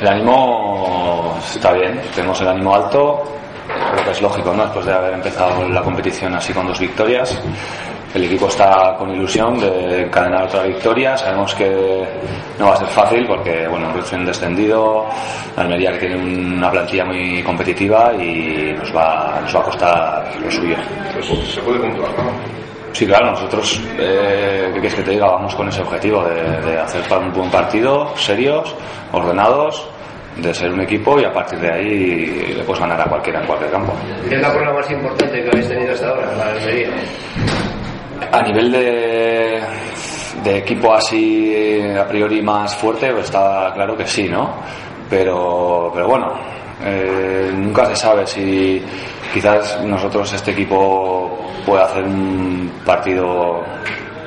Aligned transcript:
El 0.00 0.08
ánimo 0.08 1.38
está 1.38 1.72
bien, 1.72 2.00
tenemos 2.14 2.40
el 2.42 2.48
ánimo 2.48 2.74
alto, 2.74 3.24
creo 3.92 4.04
que 4.04 4.10
es 4.10 4.22
lógico, 4.22 4.52
¿no? 4.52 4.64
Después 4.64 4.84
de 4.84 4.92
haber 4.92 5.14
empezado 5.14 5.66
la 5.68 5.82
competición 5.82 6.34
así 6.34 6.52
con 6.52 6.66
dos 6.66 6.78
victorias. 6.78 7.40
El 8.14 8.24
equipo 8.24 8.48
está 8.48 8.94
con 8.98 9.10
ilusión 9.10 9.58
de 9.58 10.02
encadenar 10.02 10.44
otra 10.44 10.62
victoria. 10.62 11.16
Sabemos 11.16 11.54
que 11.54 12.06
no 12.58 12.68
va 12.68 12.74
a 12.74 12.76
ser 12.76 12.88
fácil 12.88 13.26
porque, 13.26 13.66
bueno, 13.68 13.92
recién 13.92 14.24
descendido, 14.24 15.06
Almería 15.56 15.92
que 15.92 15.98
tiene 15.98 16.16
una 16.16 16.70
plantilla 16.70 17.04
muy 17.04 17.42
competitiva 17.42 18.12
y 18.14 18.74
nos 18.78 18.94
va, 18.94 19.38
nos 19.42 19.54
va 19.54 19.60
a 19.60 19.64
costar 19.64 20.32
lo 20.42 20.50
suyo. 20.50 20.76
Se 21.52 21.60
puede 21.60 21.80
puntuar, 21.80 22.10
¿no? 22.18 22.65
Sí, 22.96 23.06
claro, 23.06 23.32
nosotros, 23.32 23.78
eh, 23.98 24.68
¿qué 24.68 24.80
quieres 24.80 24.94
que 24.94 25.02
te 25.02 25.10
diga? 25.10 25.26
Vamos 25.26 25.54
con 25.54 25.68
ese 25.68 25.82
objetivo 25.82 26.24
de, 26.24 26.62
de 26.62 26.78
hacer 26.78 27.02
un 27.18 27.30
buen 27.30 27.50
partido, 27.50 28.16
serios, 28.16 28.74
ordenados, 29.12 29.86
de 30.36 30.54
ser 30.54 30.72
un 30.72 30.80
equipo 30.80 31.20
y 31.20 31.24
a 31.26 31.30
partir 31.30 31.58
de 31.58 31.70
ahí 31.70 32.54
le 32.56 32.64
puedes 32.64 32.80
ganar 32.80 32.98
a 32.98 33.04
cualquiera 33.04 33.42
en 33.42 33.46
cualquier 33.48 33.70
campo. 33.70 33.92
¿Qué 34.26 34.36
es 34.36 34.40
la 34.40 34.50
prueba 34.50 34.72
más 34.72 34.90
importante 34.90 35.42
que 35.42 35.48
habéis 35.50 35.68
tenido 35.68 35.92
hasta 35.92 36.08
ahora, 36.08 36.32
la 36.38 36.52
Almería? 36.52 36.88
A 38.32 38.42
nivel 38.44 38.72
de, 38.72 39.60
de 40.42 40.56
equipo 40.56 40.94
así 40.94 41.82
a 42.00 42.08
priori 42.08 42.40
más 42.40 42.74
fuerte, 42.76 43.12
pues 43.12 43.26
está 43.26 43.72
claro 43.74 43.94
que 43.94 44.06
sí, 44.06 44.26
¿no? 44.26 44.54
Pero, 45.10 45.90
pero 45.92 46.08
bueno, 46.08 46.32
eh, 46.82 47.50
nunca 47.54 47.84
se 47.86 47.96
sabe 47.96 48.26
si 48.26 48.82
quizás 49.32 49.80
nosotros 49.84 50.32
este 50.32 50.52
equipo 50.52 51.38
puede 51.64 51.82
hacer 51.82 52.04
un 52.04 52.70
partido, 52.84 53.62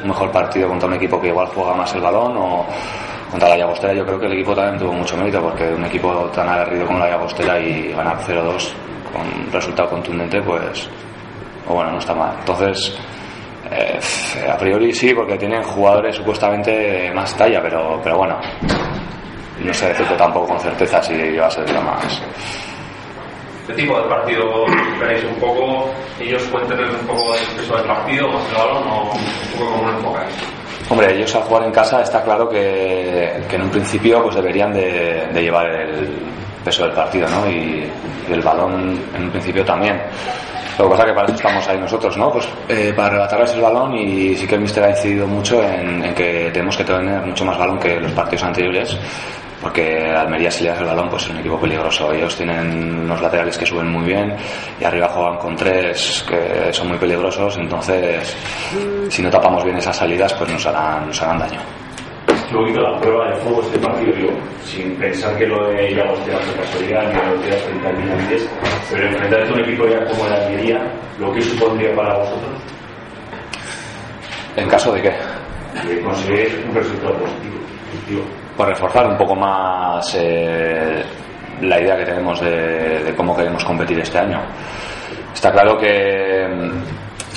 un 0.01 0.07
mejor 0.07 0.31
partido 0.31 0.67
contra 0.67 0.87
un 0.87 0.95
equipo 0.95 1.19
que 1.19 1.27
igual 1.27 1.47
juega 1.47 1.73
más 1.73 1.93
el 1.95 2.01
balón 2.01 2.37
o 2.37 2.65
contra 3.31 3.49
la 3.49 3.57
Llagostera. 3.57 3.93
Yo 3.93 4.05
creo 4.05 4.19
que 4.19 4.25
el 4.25 4.33
equipo 4.33 4.55
también 4.55 4.79
tuvo 4.79 4.93
mucho 4.93 5.17
mérito 5.17 5.41
porque 5.41 5.73
un 5.73 5.85
equipo 5.85 6.29
tan 6.33 6.47
aguerrido 6.49 6.85
como 6.87 6.99
la 6.99 7.09
Llagostera 7.09 7.59
y 7.59 7.91
ganar 7.91 8.17
0-2 8.19 8.69
con 9.13 9.51
resultado 9.51 9.89
contundente, 9.89 10.41
pues, 10.41 10.89
o 11.67 11.73
bueno, 11.73 11.91
no 11.91 11.99
está 11.99 12.13
mal. 12.13 12.35
Entonces, 12.39 12.95
eh, 13.71 13.99
a 14.49 14.57
priori 14.57 14.93
sí, 14.93 15.13
porque 15.13 15.37
tienen 15.37 15.63
jugadores 15.63 16.15
supuestamente 16.15 17.11
más 17.13 17.35
talla, 17.35 17.61
pero, 17.61 17.99
pero 18.03 18.17
bueno, 18.17 18.39
no 19.63 19.73
sé 19.73 19.93
tampoco 20.17 20.47
con 20.47 20.59
certeza 20.59 21.01
si 21.01 21.35
va 21.37 21.47
a 21.47 21.51
ser 21.51 21.69
lo 21.71 21.81
más. 21.81 22.21
¿Qué 23.69 23.75
tipo 23.75 24.01
de 24.01 24.09
partido 24.09 24.65
veréis 24.99 25.23
un 25.25 25.35
poco? 25.35 25.87
Ellos 26.19 26.41
cuenten 26.51 26.79
un 26.79 27.05
poco 27.05 27.35
el 27.35 27.55
peso 27.55 27.77
del 27.77 27.85
partido, 27.85 28.27
más 28.27 28.43
el 28.49 28.55
balón, 28.55 28.87
o 28.87 29.03
un 29.03 29.59
poco 29.59 29.71
como 29.71 29.83
lo 29.83 29.95
enfocáis. 29.95 30.35
Hombre, 30.89 31.15
ellos 31.15 31.35
al 31.35 31.43
jugar 31.43 31.63
en 31.65 31.71
casa 31.71 32.01
está 32.01 32.23
claro 32.23 32.49
que, 32.49 33.43
que 33.47 33.55
en 33.57 33.61
un 33.61 33.69
principio 33.69 34.23
pues 34.23 34.37
deberían 34.37 34.73
de, 34.73 35.29
llevar 35.35 35.67
el 35.67 36.09
peso 36.65 36.85
del 36.85 36.93
partido, 36.93 37.27
¿no? 37.29 37.47
Y, 37.47 37.87
y 38.27 38.33
el 38.33 38.41
balón 38.41 38.99
en 39.15 39.23
un 39.25 39.29
principio 39.29 39.63
también. 39.63 40.01
Lo 40.79 40.85
que 40.85 40.89
pasa 40.89 41.03
es 41.03 41.09
que 41.09 41.13
para 41.13 41.27
eso 41.27 41.35
estamos 41.35 41.67
ahí 41.67 41.77
nosotros, 41.77 42.17
¿no? 42.17 42.31
Pues 42.31 42.49
eh, 42.69 42.91
para 42.95 43.09
arrebatarles 43.09 43.53
el 43.53 43.61
balón 43.61 43.95
y 43.95 44.35
sí 44.35 44.47
que 44.47 44.55
el 44.55 44.61
Mister 44.61 44.83
ha 44.83 44.89
incidido 44.89 45.27
mucho 45.27 45.61
en, 45.61 46.03
en, 46.05 46.15
que 46.15 46.49
tenemos 46.51 46.75
que 46.75 46.85
tener 46.85 47.21
mucho 47.21 47.45
más 47.45 47.55
balón 47.55 47.77
que 47.77 47.99
los 47.99 48.13
partidos 48.13 48.45
anteriores 48.45 48.97
porque 49.61 50.11
Almería 50.11 50.51
si 50.51 50.63
le 50.63 50.69
das 50.69 50.79
el 50.79 50.85
balón 50.85 51.09
pues 51.09 51.23
es 51.23 51.29
un 51.29 51.37
equipo 51.37 51.59
peligroso. 51.59 52.11
Ellos 52.13 52.35
tienen 52.35 52.99
unos 53.03 53.21
laterales 53.21 53.57
que 53.57 53.65
suben 53.65 53.87
muy 53.87 54.05
bien 54.05 54.35
y 54.79 54.83
arriba 54.83 55.07
juegan 55.07 55.37
con 55.37 55.55
tres 55.55 56.25
que 56.27 56.73
son 56.73 56.89
muy 56.89 56.97
peligrosos, 56.97 57.57
entonces 57.57 58.35
si 59.09 59.21
no 59.21 59.29
tapamos 59.29 59.63
bien 59.63 59.77
esas 59.77 59.97
salidas 59.97 60.33
pues 60.33 60.51
nos 60.51 60.65
harán, 60.65 61.07
nos 61.07 61.21
harán 61.21 61.39
daño. 61.39 61.59
Luego 62.51 62.67
quito 62.67 62.81
la 62.81 62.99
prueba 62.99 63.29
de 63.29 63.35
fuego 63.37 63.61
este 63.61 63.77
partido, 63.77 64.11
digo, 64.11 64.31
sin 64.65 64.95
pensar 64.95 65.37
que 65.37 65.45
lo 65.45 65.67
de 65.67 65.93
Llagostera 65.93 66.39
fue 66.39 66.55
casualidad, 66.55 67.07
ni 67.07 67.13
lo 67.13 67.41
de 67.43 67.51
frente 67.53 67.87
al 67.87 67.95
pero 68.89 69.07
enfrentarte 69.07 69.49
a 69.49 69.53
un 69.53 69.59
equipo 69.59 69.87
ya 69.87 70.05
como 70.05 70.25
el 70.25 70.33
Almería, 70.33 70.81
¿lo 71.19 71.31
que 71.31 71.41
supondría 71.41 71.95
para 71.95 72.17
vosotros? 72.17 72.51
¿En 74.55 74.67
caso 74.67 74.91
de 74.93 75.01
qué? 75.03 75.13
De 75.87 76.01
conseguir 76.01 76.65
un 76.67 76.75
resultado 76.75 77.13
positivo. 77.17 77.57
positivo. 77.91 78.38
Pues 78.59 78.71
reforzar 78.71 79.07
un 79.07 79.17
poco 79.17 79.37
más 79.37 80.13
eh, 80.15 81.01
la 81.61 81.79
idea 81.79 81.95
que 81.95 82.03
tenemos 82.03 82.41
de, 82.41 83.05
de, 83.05 83.15
cómo 83.15 83.33
queremos 83.33 83.63
competir 83.63 83.97
este 83.99 84.17
año. 84.19 84.41
Está 85.33 85.49
claro 85.49 85.77
que 85.77 86.45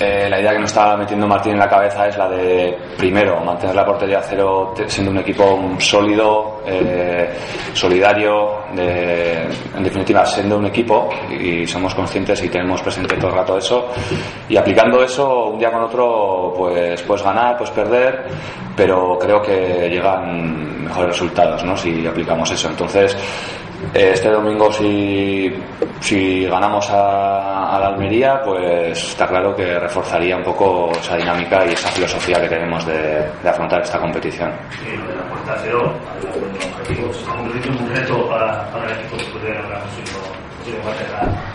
eh, 0.01 0.29
la 0.29 0.41
idea 0.41 0.53
que 0.53 0.59
nos 0.59 0.71
está 0.71 0.97
metiendo 0.97 1.27
Martín 1.27 1.53
en 1.53 1.59
la 1.59 1.69
cabeza 1.69 2.07
es 2.09 2.17
la 2.17 2.29
de, 2.29 2.77
primero, 2.97 3.41
mantener 3.41 3.75
la 3.77 3.85
portería 3.85 4.19
a 4.19 4.23
cero 4.23 4.75
siendo 4.87 5.11
un 5.11 5.19
equipo 5.19 5.61
sólido, 5.79 6.63
eh, 6.67 7.31
solidario, 7.75 8.63
en 8.75 9.83
definitiva, 9.83 10.25
siendo 10.25 10.59
un 10.59 10.67
equipo 10.67 11.11
y 11.31 11.67
somos 11.67 11.95
conscientes 11.95 12.43
y 12.43 12.49
tenemos 12.49 12.83
presente 12.83 13.17
todo 13.17 13.31
el 13.31 13.37
rato 13.37 13.59
eso. 13.59 13.89
Y 14.49 14.57
aplicando 14.57 15.03
eso 15.03 15.49
un 15.49 15.59
día 15.59 15.71
con 15.71 15.83
otro, 15.83 16.55
pues 16.57 17.03
puedes 17.03 17.23
ganar, 17.23 17.57
puedes 17.57 17.75
perder, 17.75 18.25
pero 18.75 19.19
creo 19.19 19.43
que 19.43 19.89
llegan 19.91 20.85
mejores 20.85 21.11
resultados 21.11 21.63
¿no? 21.65 21.77
si 21.77 22.07
aplicamos 22.07 22.51
eso. 22.51 22.69
Entonces, 22.69 23.17
este 23.95 24.31
domingo 24.31 24.73
si, 24.73 25.53
si 26.01 26.45
ganamos 26.47 26.89
a, 26.91 27.77
a, 27.77 27.79
la 27.79 27.89
Almería 27.89 28.43
pues 28.43 28.99
está 29.11 29.27
claro 29.27 29.55
que 29.55 29.79
reforzaría 29.79 30.37
un 30.37 30.45
poco 30.45 30.93
esa 30.93 31.17
dinámica 31.17 31.65
y 31.67 31.73
esa 31.73 31.89
filosofía 31.89 32.41
que 32.41 32.49
tenemos 32.49 32.85
de, 32.87 33.29
de 33.43 33.49
afrontar 33.49 33.83
esta 33.83 33.99
competición. 33.99 34.51
Sí, 34.71 34.97
lo 34.97 35.07
de 35.09 35.15
la 35.17 35.57
cero, 35.63 35.93
los 36.23 36.67
objetivos, 36.67 37.25
un 37.79 37.95
reto 37.95 38.29
para, 38.29 38.71
para 38.71 38.87
el 38.87 38.99
equipo 38.99 39.17
después 39.17 39.43
de 39.45 39.59
haber 39.59 39.79
conseguido 39.81 40.21
bater 40.21 40.43
en 40.63 40.63
los 40.63 40.65
dos 40.65 40.65
primeros 40.65 40.87
partidos. 40.87 41.52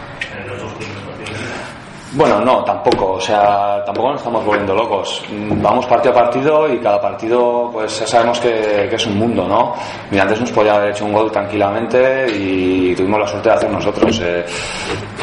Bueno, 2.13 2.39
no, 2.39 2.63
tampoco, 2.63 3.13
o 3.13 3.19
sea, 3.19 3.83
tampoco 3.85 4.11
nos 4.11 4.19
estamos 4.19 4.45
volviendo 4.45 4.73
locos. 4.73 5.21
Vamos 5.29 5.85
partido 5.87 6.13
a 6.13 6.23
partido 6.23 6.73
y 6.73 6.79
cada 6.79 7.01
partido, 7.01 7.69
pues 7.71 7.99
ya 7.99 8.07
sabemos 8.07 8.39
que, 8.39 8.87
que 8.89 8.95
es 8.95 9.05
un 9.07 9.17
mundo, 9.17 9.45
¿no? 9.45 9.73
Mira, 10.09 10.23
antes 10.23 10.39
nos 10.39 10.51
podía 10.51 10.75
haber 10.75 10.91
hecho 10.91 11.05
un 11.05 11.11
gol 11.11 11.29
tranquilamente 11.29 12.27
y 12.33 12.95
tuvimos 12.95 13.19
la 13.19 13.27
suerte 13.27 13.49
de 13.49 13.55
hacer 13.55 13.69
nosotros. 13.69 14.21
Eh, 14.23 14.45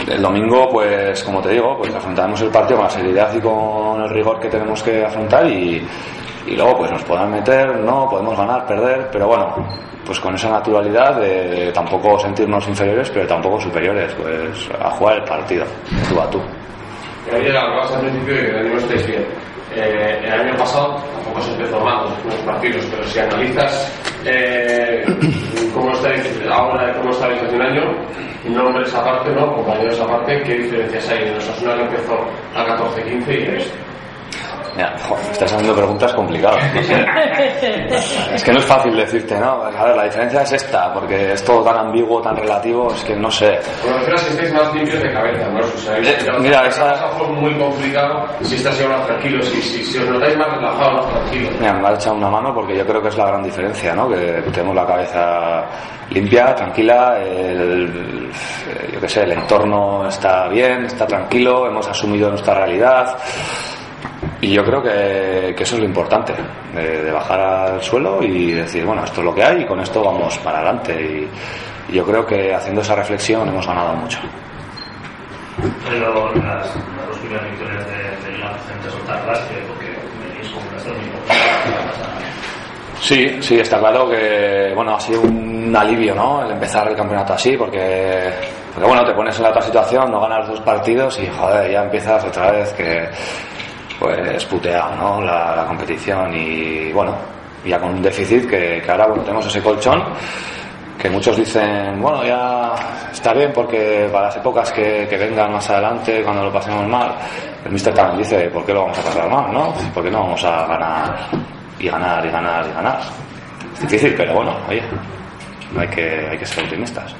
el 0.08 0.20
domingo, 0.20 0.68
pues 0.68 1.24
como 1.24 1.40
te 1.40 1.50
digo, 1.50 1.74
pues 1.78 1.94
afrontaremos 1.94 2.40
el 2.42 2.50
partido 2.50 2.76
con 2.76 2.84
la 2.84 2.90
seriedad 2.90 3.34
y 3.34 3.40
con 3.40 4.02
el 4.02 4.10
rigor 4.10 4.38
que 4.38 4.48
tenemos 4.48 4.82
que 4.82 5.04
afrontar 5.04 5.46
y, 5.50 5.82
y 6.46 6.56
luego 6.56 6.78
pues 6.78 6.90
nos 6.90 7.02
podrán 7.04 7.30
meter, 7.30 7.76
no, 7.80 8.08
podemos 8.08 8.36
ganar, 8.36 8.66
perder, 8.66 9.08
pero 9.10 9.28
bueno, 9.28 9.54
pues 10.04 10.20
con 10.20 10.34
esa 10.34 10.50
naturalidad 10.50 11.20
de, 11.20 11.72
tampoco 11.72 12.18
sentirnos 12.18 12.66
inferiores, 12.68 13.10
pero 13.10 13.26
tampoco 13.26 13.60
superiores, 13.60 14.12
pues 14.14 14.68
a 14.80 14.90
jugar 14.90 15.16
el 15.18 15.24
partido, 15.24 15.64
tú 16.08 16.20
a 16.20 16.30
tú. 16.30 16.40
Ayer 17.32 17.56
hablabas 17.56 17.92
al 17.92 18.00
principio 18.00 18.34
de 18.34 19.06
que. 19.06 19.44
Eh, 19.76 20.20
el 20.24 20.32
año 20.32 20.56
pasado 20.56 21.02
tampoco 21.16 21.40
se 21.40 21.52
empezó 21.52 21.80
mal 21.80 22.06
los 22.24 22.34
partidos, 22.46 22.86
pero 22.92 23.02
si 23.08 23.18
analizas 23.18 23.92
eh, 24.24 25.04
cómo 25.74 25.90
estáis 25.90 26.22
ahora 26.48 26.94
cómo 26.98 27.10
estáis 27.10 27.42
hace 27.42 27.56
un 27.56 27.62
año, 27.62 27.82
nombres 28.50 28.94
aparte, 28.94 29.30
¿no? 29.30 29.52
compañeros 29.52 30.00
aparte, 30.00 30.42
¿qué 30.44 30.54
diferencias 30.58 31.08
hay 31.08 31.26
en 31.26 31.36
Osasuna 31.38 31.74
que 31.74 31.82
empezó 31.82 32.14
a 32.54 32.66
14-15 32.78 33.28
y 33.28 33.56
este? 33.56 33.83
Joder, 34.74 35.24
me 35.26 35.32
estás 35.32 35.52
haciendo 35.52 35.74
preguntas 35.74 36.12
complicadas. 36.14 36.74
No 36.74 36.82
sé. 36.82 38.34
es 38.34 38.42
que 38.42 38.52
no 38.52 38.58
es 38.58 38.64
fácil 38.64 38.96
decirte, 38.96 39.38
¿no? 39.38 39.62
A 39.64 39.84
ver, 39.84 39.96
la 39.96 40.04
diferencia 40.04 40.42
es 40.42 40.52
esta, 40.52 40.92
porque 40.92 41.32
es 41.32 41.44
todo 41.44 41.62
tan 41.62 41.78
ambiguo, 41.78 42.20
tan 42.20 42.36
relativo, 42.36 42.92
es 42.92 43.04
que 43.04 43.14
no 43.14 43.30
sé. 43.30 43.58
Que 43.82 44.14
estáis 44.14 44.52
más 44.52 44.74
limpios 44.74 45.02
de 45.02 45.12
cabeza, 45.12 45.48
¿no? 45.48 45.60
O 45.60 45.78
sea, 45.78 45.98
eh, 45.98 46.16
mira, 46.40 46.66
esa... 46.66 46.94
fue 47.16 47.28
muy 47.28 47.54
complicado. 47.56 48.26
Si 48.42 48.56
estáis 48.56 48.80
ahora 48.82 49.06
tranquilos, 49.06 49.46
si, 49.46 49.62
si, 49.62 49.84
si 49.84 49.98
os 49.98 50.08
notáis 50.08 50.36
más 50.36 50.50
relajados, 50.56 51.04
más 51.04 51.14
tranquilos. 51.14 51.52
Mira, 51.60 51.72
me 51.74 51.88
ha 51.88 51.94
echado 51.94 52.16
una 52.16 52.30
mano 52.30 52.54
porque 52.54 52.76
yo 52.76 52.86
creo 52.86 53.00
que 53.02 53.08
es 53.08 53.16
la 53.16 53.26
gran 53.26 53.42
diferencia, 53.42 53.94
¿no? 53.94 54.08
Que 54.08 54.42
tenemos 54.52 54.74
la 54.74 54.86
cabeza 54.86 55.64
limpia, 56.10 56.54
tranquila, 56.54 57.18
el, 57.22 58.30
yo 58.92 59.00
qué 59.00 59.08
sé, 59.08 59.22
el 59.22 59.32
entorno 59.32 60.06
está 60.08 60.48
bien, 60.48 60.84
está 60.84 61.06
tranquilo, 61.06 61.66
hemos 61.66 61.86
asumido 61.88 62.28
nuestra 62.28 62.54
realidad. 62.54 63.16
Y 64.44 64.52
yo 64.52 64.62
creo 64.62 64.82
que, 64.82 65.54
que, 65.56 65.62
eso 65.62 65.76
es 65.76 65.80
lo 65.80 65.86
importante, 65.86 66.34
de, 66.74 67.02
de, 67.02 67.10
bajar 67.10 67.40
al 67.40 67.82
suelo 67.82 68.22
y 68.22 68.52
decir, 68.52 68.84
bueno, 68.84 69.02
esto 69.02 69.22
es 69.22 69.24
lo 69.24 69.34
que 69.34 69.42
hay 69.42 69.62
y 69.62 69.64
con 69.64 69.80
esto 69.80 70.04
vamos 70.04 70.36
para 70.40 70.58
adelante. 70.58 70.92
Y, 70.92 71.90
y 71.90 71.96
yo 71.96 72.04
creo 72.04 72.26
que 72.26 72.54
haciendo 72.54 72.82
esa 72.82 72.94
reflexión 72.94 73.48
hemos 73.48 73.66
ganado 73.66 73.94
mucho. 73.94 74.18
Pero 75.88 76.28
las, 76.34 76.44
las 76.44 77.06
dos 77.08 77.18
primeras 77.20 77.50
victorias 77.52 77.86
de, 77.86 78.32
de 78.32 78.38
la 78.38 78.48
gente 78.68 78.90
soltarlas, 78.90 79.40
porque 79.66 79.86
venís 80.28 80.52
con 80.52 80.74
las 80.74 80.84
dos 80.84 80.94
Sí, 83.00 83.42
sí, 83.42 83.58
está 83.60 83.78
claro 83.78 84.10
que 84.10 84.72
bueno 84.74 84.96
ha 84.96 85.00
sido 85.00 85.22
un 85.22 85.74
alivio, 85.74 86.14
¿no? 86.14 86.44
El 86.44 86.50
empezar 86.50 86.86
el 86.88 86.96
campeonato 86.96 87.32
así, 87.32 87.56
porque, 87.56 88.30
porque 88.74 88.88
bueno, 88.88 89.06
te 89.06 89.14
pones 89.14 89.36
en 89.38 89.44
la 89.44 89.50
otra 89.50 89.62
situación, 89.62 90.10
no 90.10 90.20
ganas 90.20 90.48
dos 90.48 90.60
partidos 90.60 91.18
y 91.18 91.28
joder, 91.28 91.70
ya 91.70 91.82
empiezas 91.82 92.22
otra 92.24 92.50
vez 92.50 92.74
que 92.74 93.08
pues 94.04 94.44
puteado, 94.44 94.94
¿no? 94.96 95.22
La, 95.22 95.64
competición 95.66 96.34
y 96.34 96.92
bueno, 96.92 97.16
ya 97.64 97.78
con 97.78 97.94
un 97.94 98.02
déficit 98.02 98.46
que, 98.46 98.82
ahora 98.86 99.06
bueno, 99.06 99.22
tenemos 99.22 99.46
ese 99.46 99.62
colchón 99.62 100.02
que 101.00 101.08
muchos 101.08 101.36
dicen, 101.36 102.00
bueno, 102.00 102.22
ya 102.24 102.74
está 103.10 103.32
bien 103.32 103.50
porque 103.54 104.08
para 104.12 104.26
las 104.26 104.36
épocas 104.36 104.70
que, 104.72 105.06
que 105.08 105.16
vengan 105.16 105.52
más 105.52 105.68
adelante, 105.70 106.22
cuando 106.22 106.44
lo 106.44 106.52
pasemos 106.52 106.86
mal, 106.86 107.14
el 107.64 107.72
mister 107.72 107.94
también 107.94 108.18
dice, 108.18 108.48
¿por 108.50 108.64
qué 108.66 108.74
lo 108.74 108.82
vamos 108.82 108.98
a 108.98 109.02
pasar 109.02 109.30
mal, 109.30 109.52
no? 109.52 109.74
¿Por 109.94 110.04
qué 110.04 110.10
no 110.10 110.20
vamos 110.20 110.44
a 110.44 110.66
ganar 110.66 111.16
y 111.78 111.88
ganar 111.88 112.26
y 112.26 112.30
ganar 112.30 112.66
y 112.66 112.72
ganar? 112.74 113.00
Es 113.72 113.80
difícil, 113.80 114.14
pero 114.16 114.34
bueno, 114.34 114.54
oye, 114.68 114.82
hay 115.76 115.88
que, 115.88 116.26
hay 116.30 116.38
que 116.38 116.46
ser 116.46 116.64
optimistas. 116.64 117.14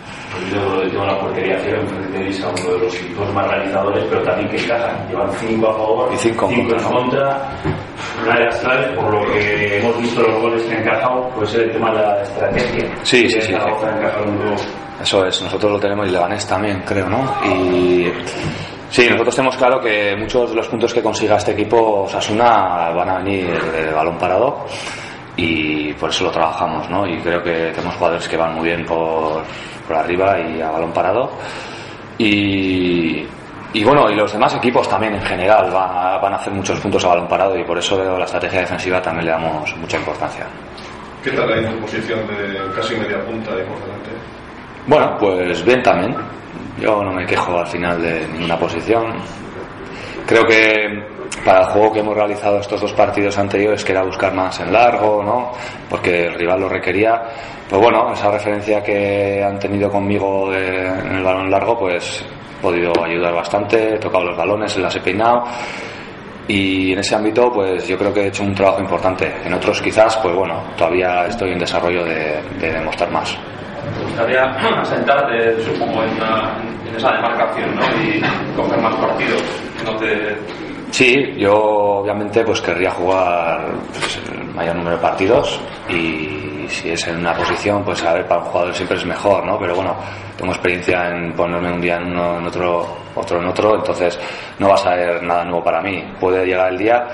Yo 0.53 0.91
tengo 0.91 1.05
la 1.07 1.19
portería 1.19 1.59
cero 1.63 1.81
enfrente 1.81 2.09
tenéis 2.13 2.43
a 2.43 2.49
uno 2.49 2.75
de 2.75 2.79
los 2.79 2.95
equipos 2.95 3.35
más 3.35 3.47
realizadores, 3.49 4.05
pero 4.09 4.23
también 4.23 4.49
que 4.51 4.57
encajan. 4.57 5.09
Llevan 5.09 5.33
cinco 5.33 5.69
a 5.69 5.73
favor 5.73 6.13
Y 6.13 6.17
cinco 6.19 6.49
en 6.51 6.61
en 6.61 6.67
contra, 6.69 6.89
contra. 6.89 7.51
Una 8.25 8.35
de 8.37 8.45
las 8.45 8.59
claves, 8.59 8.91
por 8.93 9.15
lo 9.15 9.33
que 9.33 9.79
hemos 9.79 9.99
visto 10.01 10.23
los 10.23 10.41
goles 10.41 10.63
que 10.63 10.75
han 10.75 10.83
encajado, 10.83 11.29
puede 11.31 11.47
ser 11.47 11.61
el 11.63 11.73
tema 11.73 11.91
de 11.91 11.99
la 11.99 12.23
estrategia. 12.23 12.91
Sí, 13.03 13.29
sí, 13.29 13.41
sí, 13.41 13.53
gol. 13.53 14.57
Eso 15.01 15.27
es, 15.27 15.43
nosotros 15.43 15.73
lo 15.73 15.81
tenemos 15.81 16.09
y 16.09 16.13
Leganés 16.13 16.47
también, 16.47 16.83
creo, 16.87 17.09
¿no? 17.09 17.19
Y 17.45 18.13
sí, 18.91 19.09
nosotros 19.11 19.35
tenemos 19.35 19.57
claro 19.57 19.81
que 19.81 20.15
muchos 20.17 20.51
de 20.51 20.57
los 20.57 20.69
puntos 20.69 20.95
que 20.95 21.03
consiga 21.03 21.37
este 21.37 21.53
equipo 21.53 22.05
Osasuna 22.05 22.91
van 22.95 23.09
a 23.11 23.19
venir 23.19 23.61
de 23.73 23.91
balón 23.91 24.17
parado 24.17 24.65
y 25.37 25.93
por 25.95 26.11
eso 26.11 26.25
lo 26.25 26.31
trabajamos, 26.31 26.89
¿no? 26.89 27.07
Y 27.07 27.19
creo 27.19 27.43
que 27.43 27.71
tenemos 27.73 27.95
jugadores 27.97 28.29
que 28.29 28.37
van 28.37 28.55
muy 28.55 28.69
bien 28.69 28.85
por, 28.85 29.43
por 29.87 29.97
arriba 29.97 30.39
y 30.41 30.61
a 30.61 30.71
balón 30.71 30.93
parado. 30.93 31.31
Y, 32.19 33.25
y 33.73 33.85
bueno, 33.85 34.09
y 34.11 34.15
los 34.15 34.33
demás 34.33 34.55
equipos 34.55 34.89
también 34.89 35.15
en 35.15 35.23
general 35.23 35.71
van, 35.71 36.21
van 36.21 36.33
a 36.33 36.37
hacer 36.37 36.53
muchos 36.53 36.79
puntos 36.81 37.05
a 37.05 37.09
balón 37.09 37.27
parado 37.27 37.59
y 37.59 37.65
por 37.65 37.79
eso 37.79 38.19
la 38.19 38.25
estrategia 38.25 38.61
defensiva 38.61 39.03
también 39.03 39.27
le 39.27 39.33
damos 39.33 39.77
mucha 39.77 39.99
importancia. 39.99 40.47
¿Qué 41.25 41.31
tal 41.31 41.51
ahí 41.53 41.65
tu 41.65 41.81
posición 41.81 42.21
de 42.27 42.71
casi 42.77 42.95
media 42.95 43.25
punta 43.25 43.51
y 43.53 43.65
por 43.65 43.81
delante? 43.81 44.11
Bueno, 44.87 45.17
pues 45.19 45.65
bien 45.65 45.83
también. 45.83 46.15
Yo 46.79 47.03
no 47.03 47.13
me 47.13 47.25
quejo 47.25 47.59
al 47.59 47.67
final 47.67 48.03
de 48.03 48.27
ninguna 48.29 48.59
posición. 48.59 49.15
Creo 50.27 50.45
que 50.45 51.14
para 51.45 51.61
el 51.61 51.67
juego 51.67 51.93
que 51.93 52.01
hemos 52.01 52.15
realizado 52.15 52.59
estos 52.59 52.81
dos 52.81 52.93
partidos 52.93 53.37
anteriores, 53.39 53.85
que 53.85 53.93
era 53.93 54.03
buscar 54.03 54.33
más 54.35 54.61
en 54.61 54.73
largo, 54.73 55.23
¿no? 55.23 55.53
Porque 55.89 56.27
el 56.27 56.35
rival 56.35 56.61
lo 56.61 56.69
requería, 56.69 57.23
pues 57.69 57.81
bueno, 57.81 58.13
esa 58.13 58.31
referencia 58.31 58.83
que 58.83 59.43
han 59.43 59.59
tenido 59.59 59.91
conmigo 59.91 60.51
de- 60.51 60.87
en 60.87 61.17
el 61.17 61.23
balón 61.25 61.51
largo, 61.51 61.79
pues 61.79 62.25
he 62.59 62.63
podido 62.63 62.93
ayudar 63.05 63.35
bastante, 63.35 63.95
he 63.95 63.99
tocado 63.99 64.25
los 64.25 64.37
balones, 64.37 64.77
las 64.79 64.95
he 64.97 65.01
peinado 65.01 65.45
y 66.47 66.93
en 66.93 66.99
ese 66.99 67.15
ámbito 67.15 67.51
pues 67.53 67.87
yo 67.89 67.97
creo 67.99 68.13
que 68.13 68.21
he 68.25 68.27
hecho 68.29 68.43
un 68.43 68.55
trabajo 68.55 68.81
importante. 68.81 69.33
En 69.45 69.55
otros 69.55 69.81
quizás, 69.81 70.17
pues 70.19 70.35
bueno, 70.35 70.63
todavía 70.77 71.27
estoy 71.27 71.53
en 71.53 71.59
desarrollo 71.59 72.05
de, 72.05 72.41
de 72.61 72.73
demostrar 72.73 73.11
más. 73.11 73.37
Me 73.99 74.05
gustaría 74.05 74.45
asentarte, 74.81 75.63
supongo, 75.63 76.03
en, 76.05 76.11
una- 76.17 76.55
en 76.89 76.97
esa 76.97 77.13
demarcación, 77.13 77.75
¿no? 77.77 77.83
Y 78.03 78.23
coger 78.57 78.79
más 78.81 78.95
partidos. 78.97 79.43
No 79.85 79.97
te... 79.97 80.64
Sí, 80.95 81.35
yo 81.37 81.57
obviamente 81.57 82.45
pues 82.45 82.61
querría 82.61 82.93
jugar 82.93 83.67
pues, 83.99 84.17
el 84.31 84.45
mayor 84.55 84.77
número 84.77 84.95
de 84.95 85.03
partidos 85.03 85.59
y 85.89 86.67
si 86.69 86.91
es 86.91 87.09
en 87.09 87.17
una 87.17 87.35
posición 87.35 87.83
pues 87.85 88.05
a 88.05 88.13
ver 88.13 88.29
para 88.29 88.43
un 88.43 88.47
jugador 88.47 88.73
siempre 88.73 88.99
es 88.99 89.05
mejor, 89.05 89.45
¿no? 89.45 89.59
Pero 89.59 89.75
bueno, 89.75 89.97
tengo 90.37 90.53
experiencia 90.53 91.11
en 91.11 91.33
ponerme 91.33 91.73
un 91.73 91.81
día 91.81 91.97
en 91.97 92.13
uno, 92.13 92.39
en 92.39 92.47
otro, 92.47 92.87
otro 93.17 93.41
en 93.41 93.47
otro, 93.49 93.75
entonces 93.75 94.17
no 94.61 94.69
va 94.69 94.75
a 94.75 94.77
ser 94.77 95.21
nada 95.25 95.45
nuevo 95.45 95.65
para 95.65 95.83
mí. 95.83 96.01
Puede 96.21 96.47
llegar 96.47 96.73
el 96.73 96.79
día 96.79 97.09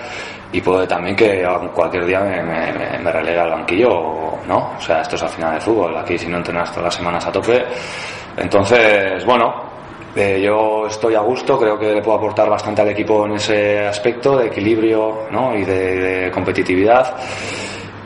y 0.53 0.61
puede 0.61 0.87
también 0.87 1.17
que 1.17 1.43
cualquier 1.73 2.05
día 2.05 2.21
me, 2.21 2.43
me, 2.43 3.39
al 3.41 3.51
banquillo, 3.51 4.41
¿no? 4.47 4.73
O 4.77 4.81
sea, 4.83 5.01
esto 5.01 5.17
es 5.17 5.23
al 5.23 5.31
final 5.31 5.55
de 5.55 5.61
fútbol, 5.63 5.97
aquí 5.97 6.19
si 6.19 6.27
no 6.27 6.37
entrenas 6.37 6.69
todas 6.69 6.85
las 6.85 6.95
semanas 6.97 7.27
a 7.27 7.33
tope, 7.33 7.65
entonces, 8.37 9.25
bueno, 9.25 9.70
eh, 10.17 10.41
yo 10.43 10.87
estoy 10.87 11.15
a 11.15 11.21
gusto, 11.21 11.59
creo 11.59 11.79
que 11.79 11.93
le 11.95 12.03
puedo 12.03 12.19
aportar 12.19 12.49
bastante 12.49 12.83
al 12.83 12.89
equipo 12.89 13.27
en 13.27 13.33
ese 13.33 13.87
aspecto 13.87 14.39
de 14.39 14.47
equilibrio 14.49 15.27
¿no? 15.31 15.55
y 15.57 15.65
de, 15.65 15.97
de 16.25 16.31
competitividad. 16.31 17.17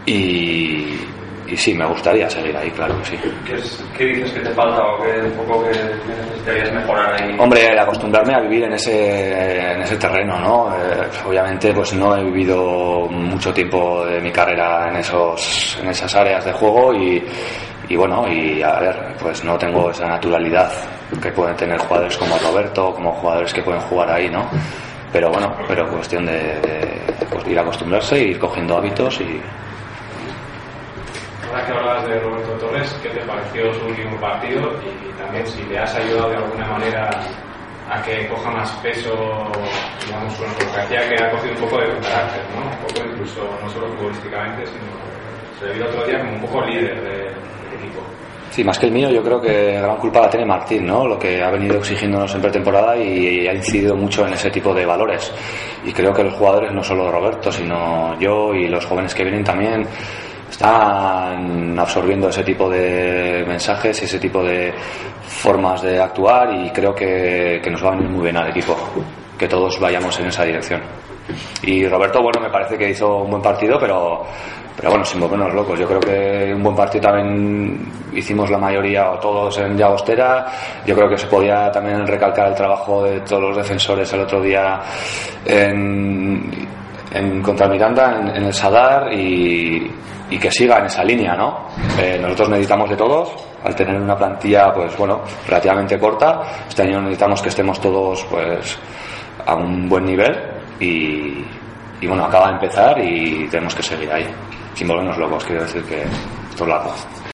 Y, 0.07 0.99
y 1.47 1.57
sí, 1.57 1.75
me 1.75 1.87
gustaría 1.87 2.29
seguir 2.29 2.57
ahí, 2.57 2.71
claro 2.71 2.97
que 2.99 3.05
sí. 3.07 3.19
¿Qué, 3.47 3.55
es- 3.55 3.85
qué 3.97 4.05
dices 4.07 4.33
que 4.33 4.41
te 4.41 4.51
falta 4.51 4.83
o 4.83 5.03
qué 5.03 5.21
un 5.21 5.33
poco 5.33 5.65
que 5.65 5.71
que 5.73 6.13
necesitarías 6.21 6.73
mejorar 6.73 7.23
ahí? 7.23 7.37
Hombre, 7.39 7.69
el 7.69 7.79
acostumbrarme 7.79 8.35
a 8.35 8.41
vivir 8.41 8.65
en 8.65 8.73
ese, 8.75 9.73
en 9.73 9.83
ese 9.83 9.97
terreno, 9.97 10.39
¿no? 10.41 10.75
Eh, 10.77 11.09
obviamente, 11.27 11.73
pues 11.73 11.95
no 11.95 12.17
he 12.17 12.25
vivido 12.25 13.07
mucho 13.11 13.53
tiempo 13.53 14.05
de 14.07 14.21
mi 14.21 14.31
carrera 14.31 14.89
en 14.91 14.97
esos, 14.97 15.79
en 15.83 15.89
esas 15.89 16.15
áreas 16.15 16.45
de 16.45 16.53
juego 16.53 16.93
y, 16.95 17.23
y 17.89 17.97
bueno, 17.97 18.27
y 18.31 18.63
a 18.63 18.79
ver, 18.81 19.15
pues 19.21 19.43
no 19.45 19.57
tengo 19.59 19.91
esa 19.91 20.07
naturalidad 20.07 20.71
que 21.21 21.31
pueden 21.33 21.57
tener 21.57 21.79
jugadores 21.79 22.17
como 22.17 22.37
Roberto, 22.39 22.95
como 22.95 23.13
jugadores 23.13 23.53
que 23.55 23.63
pueden 23.63 23.81
jugar 23.83 24.11
ahí, 24.11 24.29
¿no? 24.31 24.49
Pero 25.13 25.31
bueno, 25.31 25.55
pero 25.69 25.89
cuestión 25.89 26.27
de, 26.27 26.59
pues, 27.31 27.47
ir 27.47 27.59
a 27.59 27.63
acostumbrarse, 27.63 28.19
ir 28.19 28.39
cogiendo 28.39 28.77
hábitos 28.77 29.21
y, 29.21 29.41
Ahora 31.49 31.67
que 31.67 31.73
hablabas 31.73 32.09
de 32.09 32.19
Roberto 32.21 32.53
Torres, 32.55 32.99
¿qué 33.03 33.09
te 33.11 33.21
pareció 33.21 33.73
su 33.75 33.87
último 33.87 34.17
partido? 34.21 34.73
Y 34.83 35.13
también 35.23 35.47
si 35.47 35.63
le 35.65 35.79
has 35.79 35.95
ayudado 35.95 36.31
de 36.31 36.37
alguna 36.37 36.67
manera 36.67 37.11
a 37.91 38.03
que 38.03 38.27
coja 38.29 38.51
más 38.51 38.71
peso, 38.83 39.13
digamos, 40.05 40.35
porque 40.35 40.81
hacía 40.81 41.09
que 41.09 41.23
ha 41.23 41.31
cogido 41.31 41.55
un 41.55 41.61
poco 41.61 41.79
de 41.79 41.87
carácter, 42.01 42.43
¿no? 42.57 42.63
Un 42.65 42.77
poco 42.89 43.09
incluso, 43.09 43.41
no 43.63 43.71
solo 43.71 43.87
futbolísticamente, 43.95 44.67
sino 44.67 45.61
se 45.61 45.67
le 45.67 45.75
vio 45.75 45.85
otro 45.87 46.05
día 46.07 46.19
como 46.19 46.33
un 46.33 46.41
poco 46.41 46.61
líder 46.63 47.01
de- 47.03 47.11
del 47.31 47.79
equipo. 47.79 48.01
Sí, 48.51 48.63
más 48.63 48.79
que 48.79 48.87
el 48.87 48.93
mío, 48.93 49.11
yo 49.11 49.23
creo 49.23 49.41
que 49.41 49.81
gran 49.81 49.97
culpa 49.97 50.21
la 50.21 50.31
tiene 50.31 50.47
Martín, 50.47 50.87
¿no? 50.87 51.07
Lo 51.07 51.19
que 51.19 51.43
ha 51.43 51.51
venido 51.51 51.77
exigiéndonos 51.79 52.33
en 52.37 52.41
pretemporada 52.41 52.97
y 52.97 53.49
ha 53.49 53.55
incidido 53.55 53.97
mucho 53.97 54.27
en 54.27 54.35
ese 54.35 54.51
tipo 54.51 54.73
de 54.73 54.87
valores. 54.87 55.33
Y 55.85 55.93
creo 55.93 56.13
que 56.13 56.23
los 56.23 56.35
jugadores, 56.35 56.73
no 56.73 56.83
solo 56.83 57.11
Roberto, 57.11 57.51
sino 57.51 58.19
yo 58.21 58.55
y 58.55 58.69
los 58.69 58.87
jóvenes 58.87 59.13
que 59.13 59.25
vienen 59.25 59.43
también, 59.43 59.85
están 60.49 61.77
absorbiendo 61.79 62.29
ese 62.29 62.45
tipo 62.45 62.71
de 62.71 63.45
mensajes 63.47 64.01
y 64.03 64.05
ese 64.05 64.21
tipo 64.21 64.43
de 64.45 64.73
formas 65.27 65.83
de 65.83 66.01
actuar 66.01 66.55
y 66.55 66.71
creo 66.71 66.95
que, 66.95 67.61
que 67.63 67.71
nos 67.71 67.85
va 67.85 67.89
a 67.89 67.97
venir 67.97 68.09
muy 68.09 68.23
bien 68.23 68.37
al 68.37 68.51
equipo, 68.51 68.77
que 69.37 69.49
todos 69.49 69.81
vayamos 69.81 70.19
en 70.21 70.27
esa 70.27 70.45
dirección. 70.45 70.81
Y 71.63 71.87
Roberto, 71.87 72.23
bueno, 72.23 72.41
me 72.41 72.51
parece 72.51 72.77
que 72.77 72.91
hizo 72.91 73.19
un 73.23 73.31
buen 73.31 73.43
partido, 73.43 73.79
pero, 73.79 74.25
pero 74.77 74.91
bueno, 74.91 75.05
sin 75.05 75.21
volvernos 75.21 75.55
locos. 75.55 75.79
Yo 75.79 75.87
creo 75.87 76.01
que 76.01 76.53
un 76.55 76.63
buen 76.63 76.77
partido 76.77 77.03
también 77.03 77.91
hicimos 78.15 78.51
la 78.51 78.59
mayoría 78.59 79.11
o 79.11 79.19
todos 79.19 79.59
en 79.59 79.77
Llagostera. 79.77 80.47
Yo 80.87 80.95
creo 80.95 81.09
que 81.09 81.17
se 81.17 81.27
podía 81.27 81.71
también 81.71 82.07
recalcar 82.07 82.49
el 82.49 82.55
trabajo 82.55 83.05
de 83.05 83.21
todos 83.21 83.43
los 83.43 83.57
defensores 83.57 84.13
el 84.13 84.21
otro 84.21 84.43
día 84.43 84.81
en, 85.47 86.67
contra 87.43 87.69
Miranda, 87.69 88.21
en, 88.35 88.45
el 88.45 88.53
Sadar 88.53 89.13
y, 89.13 89.91
y 90.31 90.39
que 90.39 90.51
siga 90.51 90.79
en 90.79 90.87
esa 90.87 91.05
línea, 91.05 91.35
¿no? 91.35 91.69
Eh, 91.99 92.19
nosotros 92.21 92.51
necesitamos 92.51 92.91
de 92.91 92.97
todos, 92.97 93.33
al 93.63 93.75
tener 93.75 93.97
una 93.97 94.17
plantilla, 94.17 94.73
pues 94.73 94.97
bueno, 94.99 95.23
relativamente 95.47 95.99
corta. 95.99 96.43
Este 96.69 96.83
año 96.83 97.01
necesitamos 97.01 97.41
que 97.41 97.49
estemos 97.49 97.81
todos, 97.81 98.25
pues, 98.25 98.79
a 99.47 99.55
un 99.55 99.89
buen 99.89 100.05
nivel 100.05 100.54
y, 100.81 101.45
y 102.01 102.07
bueno, 102.07 102.25
acaba 102.25 102.49
de 102.49 102.55
empezar 102.55 102.99
y 102.99 103.49
tenemos 103.49 103.75
que 103.75 103.83
seguir 103.83 104.11
ahí, 104.13 104.27
sin 104.75 104.89
volvernos 104.89 105.19
locos, 105.19 105.45
quiero 105.45 105.63
decir 105.63 105.83
que 105.85 106.03
esto 106.03 106.65
es 106.65 106.69
largo. 106.69 106.95